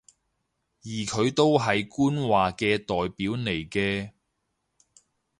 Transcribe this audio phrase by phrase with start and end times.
[0.83, 4.13] 而佢都係官話嘅代表嚟嘅